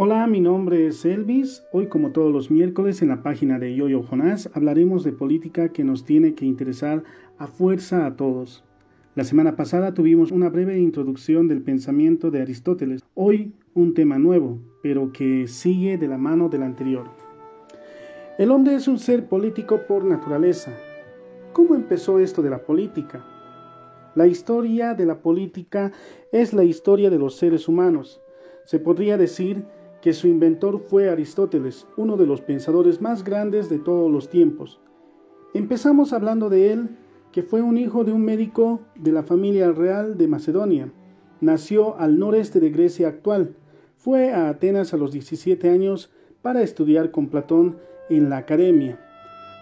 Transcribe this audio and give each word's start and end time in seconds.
Hola, 0.00 0.28
mi 0.28 0.40
nombre 0.40 0.86
es 0.86 1.04
Elvis. 1.04 1.64
Hoy, 1.72 1.88
como 1.88 2.12
todos 2.12 2.32
los 2.32 2.52
miércoles, 2.52 3.02
en 3.02 3.08
la 3.08 3.24
página 3.24 3.58
de 3.58 3.74
Yoyo 3.74 4.04
Jonás 4.04 4.48
hablaremos 4.54 5.02
de 5.02 5.10
política 5.10 5.70
que 5.70 5.82
nos 5.82 6.04
tiene 6.04 6.36
que 6.36 6.46
interesar 6.46 7.02
a 7.36 7.48
fuerza 7.48 8.06
a 8.06 8.14
todos. 8.14 8.62
La 9.16 9.24
semana 9.24 9.56
pasada 9.56 9.94
tuvimos 9.94 10.30
una 10.30 10.50
breve 10.50 10.78
introducción 10.78 11.48
del 11.48 11.62
pensamiento 11.62 12.30
de 12.30 12.40
Aristóteles. 12.42 13.02
Hoy 13.14 13.54
un 13.74 13.92
tema 13.92 14.20
nuevo, 14.20 14.60
pero 14.84 15.10
que 15.12 15.48
sigue 15.48 15.98
de 15.98 16.06
la 16.06 16.16
mano 16.16 16.48
del 16.48 16.62
anterior. 16.62 17.06
El 18.38 18.52
hombre 18.52 18.76
es 18.76 18.86
un 18.86 19.00
ser 19.00 19.26
político 19.26 19.80
por 19.88 20.04
naturaleza. 20.04 20.72
¿Cómo 21.52 21.74
empezó 21.74 22.20
esto 22.20 22.40
de 22.40 22.50
la 22.50 22.62
política? 22.62 23.24
La 24.14 24.28
historia 24.28 24.94
de 24.94 25.06
la 25.06 25.20
política 25.20 25.90
es 26.30 26.52
la 26.52 26.62
historia 26.62 27.10
de 27.10 27.18
los 27.18 27.34
seres 27.34 27.66
humanos. 27.66 28.20
Se 28.64 28.78
podría 28.78 29.16
decir 29.16 29.64
que 30.00 30.12
su 30.12 30.28
inventor 30.28 30.80
fue 30.80 31.08
Aristóteles, 31.08 31.86
uno 31.96 32.16
de 32.16 32.26
los 32.26 32.40
pensadores 32.40 33.00
más 33.00 33.24
grandes 33.24 33.68
de 33.68 33.78
todos 33.78 34.10
los 34.10 34.28
tiempos. 34.28 34.80
Empezamos 35.54 36.12
hablando 36.12 36.48
de 36.48 36.72
él, 36.72 36.90
que 37.32 37.42
fue 37.42 37.62
un 37.62 37.78
hijo 37.78 38.04
de 38.04 38.12
un 38.12 38.24
médico 38.24 38.80
de 38.94 39.12
la 39.12 39.22
familia 39.22 39.72
real 39.72 40.16
de 40.16 40.28
Macedonia. 40.28 40.92
Nació 41.40 41.98
al 41.98 42.18
noreste 42.18 42.60
de 42.60 42.70
Grecia 42.70 43.08
actual. 43.08 43.54
Fue 43.96 44.32
a 44.32 44.48
Atenas 44.48 44.94
a 44.94 44.96
los 44.96 45.12
17 45.12 45.68
años 45.68 46.12
para 46.42 46.62
estudiar 46.62 47.10
con 47.10 47.28
Platón 47.28 47.78
en 48.08 48.30
la 48.30 48.38
academia. 48.38 48.98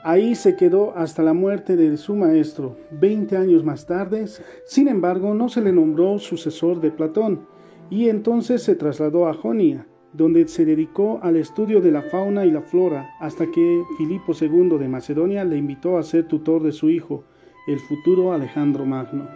Ahí 0.05 0.37
se 0.37 0.55
quedó 0.55 0.97
hasta 0.97 1.23
la 1.23 1.33
muerte 1.33 1.75
de 1.75 1.97
su 1.97 2.15
maestro. 2.15 2.77
Veinte 2.93 3.37
años 3.37 3.65
más 3.65 3.87
tarde, 3.87 4.27
sin 4.65 4.87
embargo, 4.87 5.35
no 5.35 5.49
se 5.49 5.61
le 5.61 5.73
nombró 5.73 6.19
sucesor 6.19 6.81
de 6.81 6.93
Platón, 6.93 7.47
y 7.91 8.09
entonces 8.09 8.63
se 8.63 8.77
trasladó 8.77 9.27
a 9.27 9.35
Jonia, 9.35 9.87
donde 10.17 10.49
se 10.49 10.65
dedicó 10.65 11.21
al 11.23 11.37
estudio 11.37 11.81
de 11.81 11.93
la 11.93 12.01
fauna 12.01 12.47
y 12.47 12.51
la 12.51 12.63
flora, 12.63 13.15
hasta 13.21 13.47
que 13.51 13.83
Filipo 13.99 14.33
II 14.39 14.79
de 14.79 14.89
Macedonia 14.89 15.45
le 15.45 15.59
invitó 15.59 15.99
a 15.99 16.03
ser 16.03 16.27
tutor 16.27 16.63
de 16.63 16.73
su 16.73 16.89
hijo, 16.89 17.25
el 17.67 17.79
futuro 17.81 18.33
Alejandro 18.33 18.87
Magno. 18.87 19.29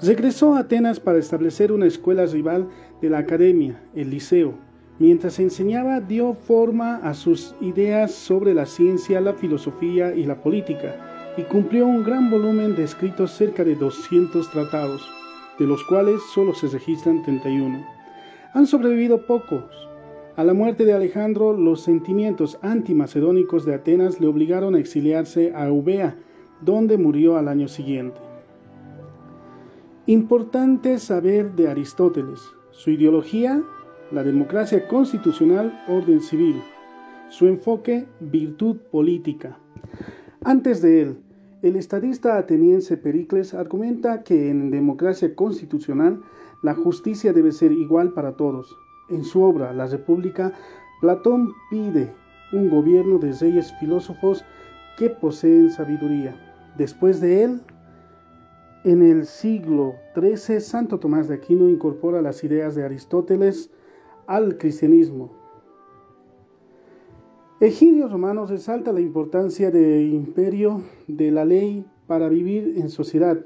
Regresó 0.00 0.54
a 0.54 0.60
Atenas 0.60 1.00
para 1.00 1.18
establecer 1.18 1.72
una 1.72 1.86
escuela 1.86 2.26
rival 2.26 2.68
de 3.00 3.10
la 3.10 3.18
academia, 3.18 3.82
el 3.94 4.10
Liceo. 4.10 4.54
Mientras 5.00 5.40
enseñaba, 5.40 6.00
dio 6.00 6.34
forma 6.34 6.96
a 6.96 7.14
sus 7.14 7.56
ideas 7.60 8.12
sobre 8.12 8.54
la 8.54 8.66
ciencia, 8.66 9.20
la 9.20 9.34
filosofía 9.34 10.14
y 10.14 10.24
la 10.24 10.40
política, 10.40 11.34
y 11.36 11.42
cumplió 11.42 11.86
un 11.86 12.04
gran 12.04 12.30
volumen 12.30 12.76
de 12.76 12.84
escritos, 12.84 13.32
cerca 13.32 13.64
de 13.64 13.74
200 13.74 14.48
tratados, 14.50 15.02
de 15.58 15.66
los 15.66 15.82
cuales 15.84 16.20
solo 16.32 16.54
se 16.54 16.68
registran 16.68 17.24
31 17.24 17.93
han 18.54 18.66
sobrevivido 18.68 19.26
pocos. 19.26 19.64
A 20.36 20.44
la 20.44 20.54
muerte 20.54 20.84
de 20.84 20.92
Alejandro, 20.92 21.52
los 21.52 21.82
sentimientos 21.82 22.58
antimacedónicos 22.62 23.64
de 23.64 23.74
Atenas 23.74 24.20
le 24.20 24.28
obligaron 24.28 24.74
a 24.74 24.78
exiliarse 24.78 25.52
a 25.54 25.66
Eubea, 25.66 26.16
donde 26.60 26.96
murió 26.96 27.36
al 27.36 27.48
año 27.48 27.68
siguiente. 27.68 28.20
Importante 30.06 30.98
saber 30.98 31.52
de 31.54 31.68
Aristóteles, 31.68 32.40
su 32.70 32.90
ideología, 32.90 33.62
la 34.12 34.22
democracia 34.22 34.86
constitucional, 34.86 35.82
orden 35.88 36.20
civil, 36.20 36.56
su 37.30 37.48
enfoque, 37.48 38.06
virtud 38.20 38.76
política. 38.92 39.58
Antes 40.44 40.80
de 40.80 41.02
él, 41.02 41.16
el 41.62 41.74
estadista 41.76 42.36
ateniense 42.36 42.96
Pericles 42.96 43.54
argumenta 43.54 44.22
que 44.22 44.50
en 44.50 44.70
democracia 44.70 45.34
constitucional 45.34 46.20
la 46.64 46.74
justicia 46.74 47.34
debe 47.34 47.52
ser 47.52 47.72
igual 47.72 48.14
para 48.14 48.32
todos. 48.32 48.78
En 49.10 49.22
su 49.22 49.42
obra 49.42 49.74
La 49.74 49.86
República, 49.86 50.54
Platón 51.02 51.52
pide 51.68 52.10
un 52.54 52.70
gobierno 52.70 53.18
de 53.18 53.32
reyes 53.32 53.70
filósofos 53.78 54.42
que 54.96 55.10
poseen 55.10 55.70
sabiduría. 55.70 56.34
Después 56.78 57.20
de 57.20 57.44
él, 57.44 57.60
en 58.84 59.02
el 59.02 59.26
siglo 59.26 59.94
XIII, 60.14 60.58
Santo 60.60 60.98
Tomás 60.98 61.28
de 61.28 61.34
Aquino 61.34 61.68
incorpora 61.68 62.22
las 62.22 62.42
ideas 62.44 62.74
de 62.74 62.84
Aristóteles 62.84 63.70
al 64.26 64.56
cristianismo. 64.56 65.32
Egidio 67.60 68.08
Romano 68.08 68.46
resalta 68.46 68.90
la 68.90 69.02
importancia 69.02 69.70
del 69.70 70.14
imperio 70.14 70.80
de 71.08 71.30
la 71.30 71.44
ley 71.44 71.84
para 72.06 72.30
vivir 72.30 72.78
en 72.78 72.88
sociedad 72.88 73.44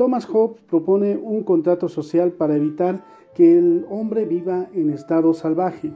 Thomas 0.00 0.24
Hobbes 0.24 0.62
propone 0.62 1.14
un 1.14 1.42
contrato 1.42 1.86
social 1.86 2.32
para 2.32 2.56
evitar 2.56 3.04
que 3.34 3.58
el 3.58 3.84
hombre 3.90 4.24
viva 4.24 4.66
en 4.72 4.88
estado 4.88 5.34
salvaje. 5.34 5.92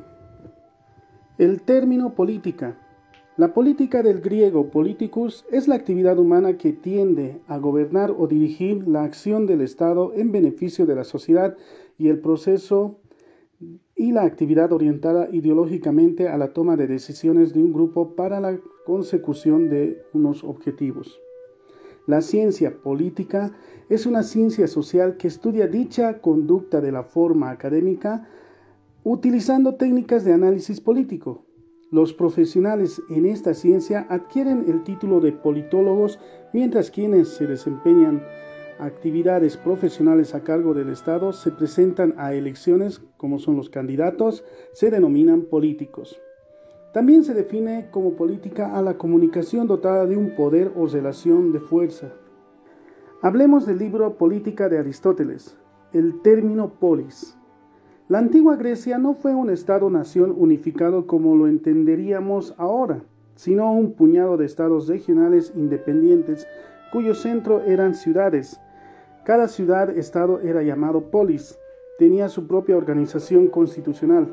El 1.38 1.62
término 1.62 2.14
política. 2.14 2.78
La 3.38 3.54
política 3.54 4.02
del 4.02 4.20
griego 4.20 4.68
politicus 4.68 5.46
es 5.50 5.68
la 5.68 5.76
actividad 5.76 6.18
humana 6.18 6.58
que 6.58 6.74
tiende 6.74 7.40
a 7.48 7.56
gobernar 7.56 8.10
o 8.10 8.26
dirigir 8.26 8.86
la 8.86 9.04
acción 9.04 9.46
del 9.46 9.62
Estado 9.62 10.12
en 10.14 10.32
beneficio 10.32 10.84
de 10.84 10.96
la 10.96 11.04
sociedad 11.04 11.56
y 11.96 12.08
el 12.08 12.18
proceso 12.18 12.98
y 13.96 14.12
la 14.12 14.24
actividad 14.24 14.70
orientada 14.74 15.30
ideológicamente 15.32 16.28
a 16.28 16.36
la 16.36 16.52
toma 16.52 16.76
de 16.76 16.88
decisiones 16.88 17.54
de 17.54 17.60
un 17.60 17.72
grupo 17.72 18.14
para 18.16 18.38
la 18.38 18.58
consecución 18.84 19.70
de 19.70 20.02
unos 20.12 20.44
objetivos. 20.44 21.18
La 22.06 22.20
ciencia 22.20 22.82
política 22.82 23.52
es 23.88 24.04
una 24.04 24.22
ciencia 24.22 24.66
social 24.66 25.16
que 25.16 25.26
estudia 25.26 25.66
dicha 25.66 26.20
conducta 26.20 26.82
de 26.82 26.92
la 26.92 27.02
forma 27.02 27.50
académica 27.50 28.28
utilizando 29.04 29.76
técnicas 29.76 30.22
de 30.24 30.34
análisis 30.34 30.82
político. 30.82 31.46
Los 31.90 32.12
profesionales 32.12 33.00
en 33.08 33.24
esta 33.24 33.54
ciencia 33.54 34.06
adquieren 34.10 34.64
el 34.68 34.82
título 34.82 35.20
de 35.20 35.32
politólogos, 35.32 36.18
mientras 36.52 36.90
quienes 36.90 37.28
se 37.28 37.46
desempeñan 37.46 38.22
actividades 38.78 39.56
profesionales 39.56 40.34
a 40.34 40.42
cargo 40.42 40.74
del 40.74 40.90
Estado 40.90 41.32
se 41.32 41.52
presentan 41.52 42.14
a 42.18 42.34
elecciones, 42.34 43.00
como 43.16 43.38
son 43.38 43.56
los 43.56 43.70
candidatos, 43.70 44.44
se 44.72 44.90
denominan 44.90 45.42
políticos. 45.42 46.20
También 46.94 47.24
se 47.24 47.34
define 47.34 47.88
como 47.90 48.12
política 48.12 48.78
a 48.78 48.80
la 48.80 48.96
comunicación 48.96 49.66
dotada 49.66 50.06
de 50.06 50.16
un 50.16 50.36
poder 50.36 50.70
o 50.76 50.86
relación 50.86 51.50
de 51.50 51.58
fuerza. 51.58 52.12
Hablemos 53.20 53.66
del 53.66 53.78
libro 53.78 54.16
Política 54.16 54.68
de 54.68 54.78
Aristóteles, 54.78 55.58
el 55.92 56.22
término 56.22 56.68
polis. 56.68 57.36
La 58.06 58.18
antigua 58.18 58.54
Grecia 58.54 58.96
no 58.98 59.14
fue 59.14 59.34
un 59.34 59.50
Estado-nación 59.50 60.32
unificado 60.38 61.08
como 61.08 61.34
lo 61.34 61.48
entenderíamos 61.48 62.54
ahora, 62.58 63.02
sino 63.34 63.72
un 63.72 63.94
puñado 63.94 64.36
de 64.36 64.46
estados 64.46 64.86
regionales 64.86 65.52
independientes 65.56 66.46
cuyo 66.92 67.16
centro 67.16 67.60
eran 67.62 67.96
ciudades. 67.96 68.60
Cada 69.24 69.48
ciudad-estado 69.48 70.42
era 70.42 70.62
llamado 70.62 71.10
polis, 71.10 71.58
tenía 71.98 72.28
su 72.28 72.46
propia 72.46 72.76
organización 72.76 73.48
constitucional 73.48 74.28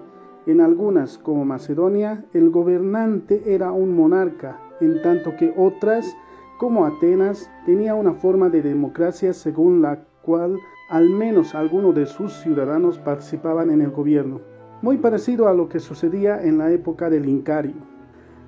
en 0.47 0.59
algunas, 0.59 1.18
como 1.18 1.46
Macedonia, 1.46 2.25
el 2.34 2.50
gobernante 2.50 3.53
era 3.53 3.72
un 3.72 3.96
monarca, 3.96 4.59
en 4.79 5.02
tanto 5.02 5.35
que 5.35 5.53
otras, 5.56 6.16
como 6.57 6.85
Atenas, 6.85 7.50
tenía 7.66 7.94
una 7.94 8.13
forma 8.13 8.50
de 8.50 8.62
democracia 8.62 9.34
según 9.34 9.81
la 9.81 10.03
cual 10.24 10.57
al 10.90 11.09
menos 11.09 11.56
algunos 11.56 11.96
de 11.96 12.06
sus 12.06 12.34
ciudadanos 12.34 12.97
participaban 12.97 13.69
en 13.69 13.81
el 13.81 13.91
gobierno, 13.91 14.41
muy 14.81 14.97
parecido 14.97 15.47
a 15.47 15.53
lo 15.53 15.69
que 15.69 15.79
sucedía 15.79 16.41
en 16.41 16.58
la 16.58 16.72
época 16.72 17.09
del 17.09 17.29
Incario. 17.29 17.75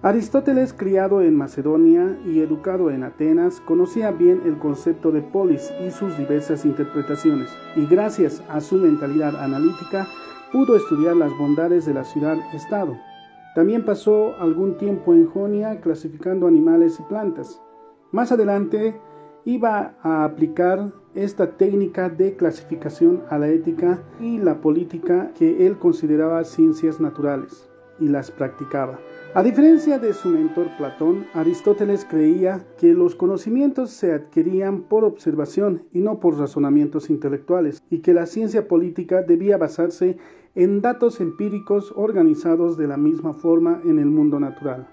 Aristóteles, 0.02 0.74
criado 0.74 1.22
en 1.22 1.36
Macedonia 1.36 2.18
y 2.26 2.42
educado 2.42 2.92
en 2.92 3.04
Atenas, 3.04 3.62
conocía 3.62 4.12
bien 4.12 4.42
el 4.46 4.58
concepto 4.58 5.12
de 5.12 5.22
polis 5.22 5.72
y 5.86 5.92
sus 5.92 6.18
diversas 6.18 6.66
interpretaciones, 6.66 7.56
y 7.78 7.86
gracias 7.86 8.44
a 8.50 8.60
su 8.60 8.76
mentalidad 8.76 9.36
analítica 9.38 10.06
pudo 10.54 10.76
estudiar 10.76 11.18
las 11.18 11.36
bondades 11.38 11.86
de 11.88 11.96
la 11.96 12.04
ciudad-estado. 12.04 12.96
También 13.56 13.84
pasó 13.84 14.36
algún 14.40 14.78
tiempo 14.78 15.14
en 15.14 15.28
Jonia 15.28 15.82
clasificando 15.82 16.48
animales 16.48 17.00
y 17.00 17.04
plantas. 17.04 17.60
Más 18.12 18.32
adelante 18.32 19.02
iba 19.46 19.96
a 20.04 20.24
aplicar 20.24 20.94
esta 21.16 21.58
técnica 21.58 22.08
de 22.08 22.36
clasificación 22.36 23.24
a 23.30 23.40
la 23.40 23.50
ética 23.50 24.04
y 24.20 24.38
la 24.38 24.62
política 24.62 25.32
que 25.34 25.66
él 25.66 25.80
consideraba 25.80 26.44
ciencias 26.44 27.02
naturales 27.02 27.73
y 28.00 28.08
las 28.08 28.32
practicaba. 28.32 29.00
A 29.36 29.42
diferencia 29.42 29.98
de 29.98 30.14
su 30.14 30.30
mentor 30.30 30.68
Platón, 30.78 31.26
Aristóteles 31.34 32.06
creía 32.06 32.64
que 32.78 32.94
los 32.94 33.16
conocimientos 33.16 33.90
se 33.90 34.14
adquirían 34.14 34.84
por 34.84 35.04
observación 35.04 35.84
y 35.92 36.02
no 36.02 36.20
por 36.20 36.38
razonamientos 36.38 37.10
intelectuales, 37.10 37.82
y 37.90 38.00
que 38.00 38.14
la 38.14 38.26
ciencia 38.26 38.68
política 38.68 39.24
debía 39.24 39.58
basarse 39.58 40.18
en 40.56 40.82
datos 40.82 41.20
empíricos 41.20 41.92
organizados 41.96 42.78
de 42.78 42.88
la 42.88 42.98
misma 42.98 43.34
forma 43.34 43.82
en 43.86 43.98
el 43.98 44.06
mundo 44.06 44.40
natural. 44.40 44.88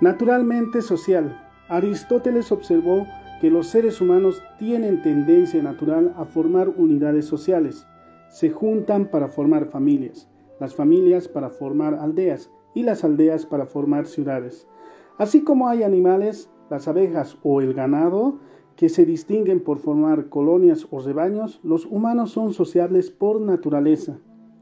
Naturalmente 0.00 0.80
social, 0.80 1.38
Aristóteles 1.68 2.52
observó 2.52 3.06
que 3.40 3.50
los 3.50 3.66
seres 3.66 4.00
humanos 4.00 4.42
tienen 4.58 5.02
tendencia 5.02 5.62
natural 5.62 6.14
a 6.16 6.24
formar 6.24 6.68
unidades 6.68 7.26
sociales, 7.26 7.86
se 8.28 8.50
juntan 8.50 9.06
para 9.10 9.28
formar 9.28 9.66
familias, 9.66 10.28
las 10.60 10.74
familias 10.74 11.28
para 11.28 11.50
formar 11.50 11.94
aldeas 11.94 12.50
y 12.74 12.82
las 12.82 13.04
aldeas 13.04 13.46
para 13.46 13.66
formar 13.66 14.06
ciudades. 14.06 14.66
Así 15.18 15.42
como 15.42 15.68
hay 15.68 15.82
animales, 15.82 16.50
las 16.70 16.88
abejas 16.88 17.38
o 17.42 17.60
el 17.60 17.74
ganado, 17.74 18.38
que 18.76 18.88
se 18.90 19.06
distinguen 19.06 19.60
por 19.60 19.78
formar 19.78 20.28
colonias 20.28 20.86
o 20.90 21.00
rebaños, 21.00 21.60
los 21.62 21.86
humanos 21.86 22.30
son 22.32 22.52
sociables 22.52 23.10
por 23.10 23.40
naturaleza, 23.40 24.18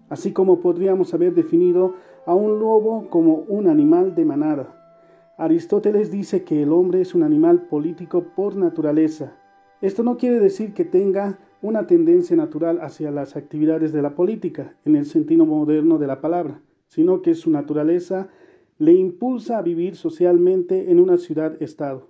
así 0.08 0.32
como 0.32 0.60
podríamos 0.60 1.12
haber 1.12 1.34
definido 1.34 1.94
a 2.24 2.34
un 2.34 2.60
lobo 2.60 3.08
como 3.10 3.44
un 3.48 3.66
animal 3.66 4.14
de 4.14 4.24
manada. 4.24 4.80
Aristóteles 5.36 6.12
dice 6.12 6.44
que 6.44 6.62
el 6.62 6.72
hombre 6.72 7.00
es 7.00 7.14
un 7.14 7.24
animal 7.24 7.62
político 7.62 8.22
por 8.36 8.54
naturaleza. 8.54 9.32
Esto 9.80 10.04
no 10.04 10.16
quiere 10.16 10.38
decir 10.38 10.72
que 10.74 10.84
tenga 10.84 11.40
una 11.64 11.86
tendencia 11.86 12.36
natural 12.36 12.80
hacia 12.82 13.10
las 13.10 13.36
actividades 13.36 13.94
de 13.94 14.02
la 14.02 14.14
política, 14.14 14.76
en 14.84 14.96
el 14.96 15.06
sentido 15.06 15.46
moderno 15.46 15.96
de 15.96 16.06
la 16.06 16.20
palabra, 16.20 16.60
sino 16.88 17.22
que 17.22 17.34
su 17.34 17.50
naturaleza 17.50 18.28
le 18.76 18.92
impulsa 18.92 19.56
a 19.56 19.62
vivir 19.62 19.96
socialmente 19.96 20.90
en 20.90 21.00
una 21.00 21.16
ciudad-estado. 21.16 22.08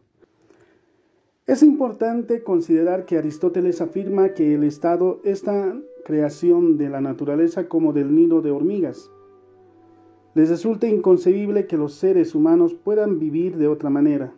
Es 1.47 1.62
importante 1.62 2.43
considerar 2.43 3.05
que 3.05 3.17
Aristóteles 3.17 3.81
afirma 3.81 4.31
que 4.31 4.55
el 4.55 4.65
Estado 4.65 5.21
es 5.23 5.47
la 5.47 5.81
creación 6.05 6.77
de 6.77 6.89
la 6.89 7.01
naturaleza 7.01 7.69
como 7.69 7.93
del 7.93 8.12
nido 8.12 8.43
de 8.43 8.51
hormigas. 8.51 9.09
Les 10.35 10.51
resulta 10.51 10.89
inconcebible 10.89 11.69
que 11.69 11.77
los 11.77 11.95
seres 11.95 12.35
humanos 12.35 12.75
puedan 12.75 13.21
vivir 13.21 13.56
de 13.56 13.69
otra 13.69 13.89
manera. 13.89 14.35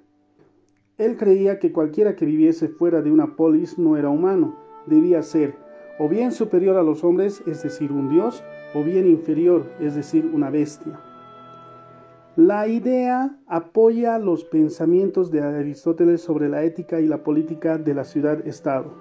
Él 0.99 1.17
creía 1.17 1.59
que 1.59 1.73
cualquiera 1.73 2.17
que 2.17 2.27
viviese 2.27 2.69
fuera 2.69 3.01
de 3.01 3.11
una 3.11 3.35
polis 3.35 3.79
no 3.79 3.97
era 3.97 4.11
humano, 4.11 4.66
debía 4.87 5.23
ser 5.23 5.67
o 5.99 6.09
bien 6.09 6.33
superior 6.33 6.77
a 6.77 6.83
los 6.83 7.05
hombres, 7.05 7.43
es 7.47 7.62
decir, 7.62 7.93
un 7.93 8.11
dios, 8.11 8.43
o 8.75 8.83
bien 8.83 9.06
inferior, 9.06 9.65
es 9.81 9.94
decir, 9.94 10.31
una 10.33 10.50
bestia. 10.50 11.00
La 12.37 12.69
idea 12.69 13.38
apoya 13.47 14.19
los 14.19 14.44
pensamientos 14.44 15.31
de 15.31 15.41
Aristóteles 15.41 16.21
sobre 16.21 16.50
la 16.50 16.65
ética 16.65 17.00
y 17.00 17.06
la 17.06 17.25
política 17.25 17.79
de 17.79 17.94
la 17.94 18.05
ciudad-estado. 18.05 18.93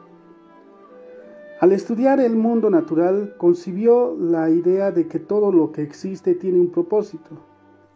Al 1.60 1.74
estudiar 1.74 2.20
el 2.20 2.36
mundo 2.36 2.70
natural, 2.70 3.36
concibió 3.38 4.16
la 4.18 4.50
idea 4.50 4.92
de 4.92 5.08
que 5.08 5.20
todo 5.20 5.52
lo 5.52 5.72
que 5.72 5.82
existe 5.82 6.36
tiene 6.36 6.60
un 6.60 6.72
propósito 6.72 7.32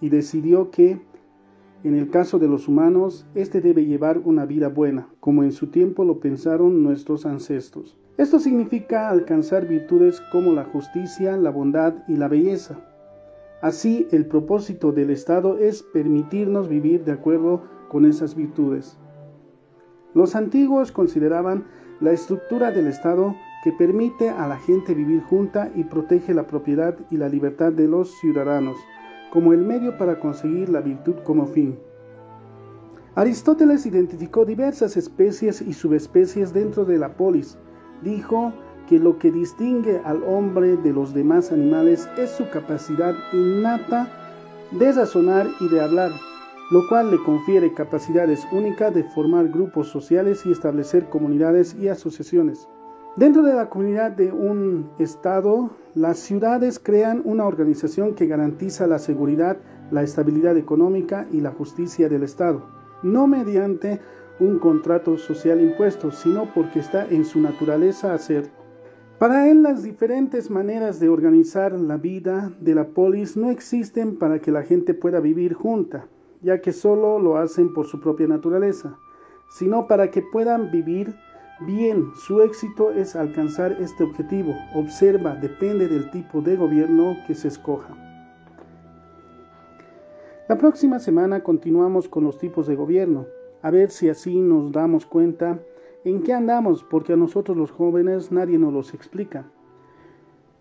y 0.01 0.09
decidió 0.09 0.71
que, 0.71 1.01
en 1.83 1.95
el 1.95 2.09
caso 2.09 2.39
de 2.39 2.47
los 2.47 2.67
humanos, 2.67 3.25
éste 3.35 3.61
debe 3.61 3.85
llevar 3.85 4.19
una 4.19 4.45
vida 4.45 4.67
buena, 4.67 5.07
como 5.19 5.43
en 5.43 5.51
su 5.51 5.67
tiempo 5.67 6.03
lo 6.03 6.19
pensaron 6.19 6.83
nuestros 6.83 7.25
ancestros. 7.25 7.97
Esto 8.17 8.39
significa 8.39 9.09
alcanzar 9.09 9.67
virtudes 9.67 10.21
como 10.31 10.53
la 10.53 10.65
justicia, 10.65 11.37
la 11.37 11.51
bondad 11.51 11.93
y 12.07 12.17
la 12.17 12.27
belleza 12.27 12.79
Así, 13.61 14.07
el 14.11 14.25
propósito 14.25 14.93
del 14.93 15.09
Estado 15.09 15.57
es 15.57 15.83
permitirnos 15.83 16.69
vivir 16.69 17.03
de 17.03 17.11
acuerdo 17.11 17.63
con 17.89 18.05
esas 18.05 18.33
virtudes. 18.33 18.97
Los 20.13 20.33
antiguos 20.35 20.93
consideraban 20.93 21.65
la 21.99 22.13
estructura 22.13 22.71
del 22.71 22.87
Estado 22.87 23.35
que 23.65 23.73
permite 23.73 24.29
a 24.29 24.47
la 24.47 24.57
gente 24.57 24.93
vivir 24.93 25.21
junta 25.23 25.69
y 25.75 25.83
protege 25.83 26.33
la 26.33 26.47
propiedad 26.47 26.95
y 27.11 27.17
la 27.17 27.27
libertad 27.27 27.73
de 27.73 27.89
los 27.89 28.17
ciudadanos, 28.19 28.77
como 29.31 29.53
el 29.53 29.59
medio 29.59 29.97
para 29.97 30.19
conseguir 30.19 30.69
la 30.69 30.81
virtud 30.81 31.15
como 31.23 31.45
fin. 31.45 31.77
Aristóteles 33.15 33.85
identificó 33.85 34.45
diversas 34.45 34.95
especies 34.95 35.61
y 35.61 35.73
subespecies 35.73 36.53
dentro 36.53 36.85
de 36.85 36.97
la 36.97 37.15
polis. 37.17 37.57
Dijo 38.01 38.53
que 38.87 38.97
lo 38.97 39.19
que 39.19 39.31
distingue 39.31 40.01
al 40.05 40.23
hombre 40.23 40.77
de 40.77 40.93
los 40.93 41.13
demás 41.13 41.51
animales 41.51 42.09
es 42.17 42.31
su 42.31 42.49
capacidad 42.49 43.13
innata 43.33 44.07
de 44.71 44.91
razonar 44.91 45.47
y 45.59 45.67
de 45.67 45.81
hablar, 45.81 46.11
lo 46.71 46.87
cual 46.87 47.11
le 47.11 47.17
confiere 47.23 47.73
capacidades 47.73 48.47
únicas 48.51 48.93
de 48.93 49.03
formar 49.03 49.49
grupos 49.49 49.89
sociales 49.89 50.45
y 50.45 50.51
establecer 50.51 51.09
comunidades 51.09 51.75
y 51.75 51.87
asociaciones. 51.87 52.67
Dentro 53.19 53.43
de 53.43 53.53
la 53.53 53.69
comunidad 53.69 54.11
de 54.11 54.31
un 54.31 54.91
Estado, 54.97 55.71
las 55.93 56.19
ciudades 56.19 56.79
crean 56.79 57.21
una 57.25 57.47
organización 57.47 58.15
que 58.15 58.27
garantiza 58.27 58.87
la 58.87 58.97
seguridad, 58.97 59.57
la 59.91 60.03
estabilidad 60.03 60.55
económica 60.55 61.27
y 61.29 61.41
la 61.41 61.51
justicia 61.51 62.07
del 62.07 62.23
Estado, 62.23 62.63
no 63.03 63.27
mediante 63.27 63.99
un 64.39 64.57
contrato 64.57 65.17
social 65.17 65.59
impuesto, 65.59 66.11
sino 66.11 66.53
porque 66.53 66.79
está 66.79 67.09
en 67.09 67.25
su 67.25 67.41
naturaleza 67.41 68.13
hacerlo. 68.13 68.53
Para 69.17 69.49
él 69.49 69.63
las 69.63 69.83
diferentes 69.83 70.49
maneras 70.49 71.01
de 71.01 71.09
organizar 71.09 71.73
la 71.73 71.97
vida 71.97 72.53
de 72.61 72.73
la 72.73 72.87
polis 72.87 73.35
no 73.35 73.49
existen 73.49 74.15
para 74.15 74.39
que 74.39 74.51
la 74.51 74.63
gente 74.63 74.93
pueda 74.93 75.19
vivir 75.19 75.55
junta, 75.55 76.07
ya 76.41 76.61
que 76.61 76.71
solo 76.71 77.19
lo 77.19 77.35
hacen 77.35 77.73
por 77.73 77.85
su 77.85 77.99
propia 77.99 78.27
naturaleza, 78.27 78.97
sino 79.49 79.87
para 79.87 80.09
que 80.09 80.21
puedan 80.21 80.71
vivir 80.71 81.13
bien. 81.61 82.11
Su 82.15 82.41
éxito 82.41 82.91
es 82.91 83.15
alcanzar 83.15 83.73
este 83.79 84.03
objetivo. 84.03 84.53
Observa, 84.75 85.35
depende 85.35 85.87
del 85.87 86.09
tipo 86.11 86.41
de 86.41 86.55
gobierno 86.55 87.17
que 87.27 87.35
se 87.35 87.47
escoja. 87.47 87.95
La 90.47 90.57
próxima 90.57 90.99
semana 90.99 91.43
continuamos 91.43 92.07
con 92.07 92.23
los 92.23 92.37
tipos 92.37 92.67
de 92.67 92.75
gobierno, 92.75 93.27
a 93.61 93.69
ver 93.69 93.91
si 93.91 94.09
así 94.09 94.39
nos 94.39 94.71
damos 94.71 95.05
cuenta 95.05 95.59
¿En 96.05 96.23
qué 96.23 96.31
andamos? 96.31 96.81
Porque 96.83 97.11
a 97.11 97.17
nosotros 97.17 97.57
los 97.57 97.71
jóvenes 97.71 98.31
nadie 98.31 98.57
nos 98.57 98.71
los 98.71 98.93
explica. 98.93 99.45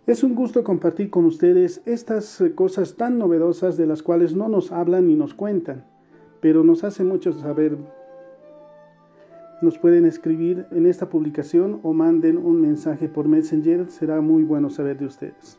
Es 0.09 0.25
un 0.25 0.35
gusto 0.35 0.65
compartir 0.65 1.11
con 1.11 1.27
ustedes 1.27 1.81
estas 1.87 2.43
cosas 2.57 2.97
tan 2.97 3.19
novedosas 3.19 3.77
de 3.77 3.87
las 3.87 4.03
cuales 4.03 4.35
no 4.35 4.49
nos 4.49 4.73
hablan 4.73 5.07
ni 5.07 5.15
nos 5.15 5.35
cuentan, 5.35 5.85
pero 6.41 6.65
nos 6.65 6.83
hace 6.83 7.05
mucho 7.05 7.33
saber. 7.33 7.79
Nos 9.61 9.77
pueden 9.77 10.05
escribir 10.05 10.67
en 10.71 10.87
esta 10.87 11.09
publicación 11.09 11.81
o 11.83 11.93
manden 11.93 12.39
un 12.39 12.61
mensaje 12.61 13.09
por 13.09 13.27
Messenger, 13.27 13.91
será 13.91 14.21
muy 14.21 14.45
bueno 14.45 14.71
saber 14.71 14.99
de 14.99 15.07
ustedes. 15.07 15.59